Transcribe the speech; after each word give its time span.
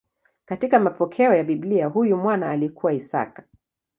Katika 0.45 0.79
mapokeo 0.79 1.33
ya 1.33 1.43
Biblia 1.43 1.87
huyu 1.87 2.17
mwana 2.17 2.49
alikuwa 2.49 2.93
Isaka. 2.93 3.43